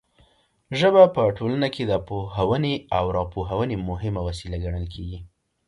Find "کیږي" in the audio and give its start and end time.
4.93-5.19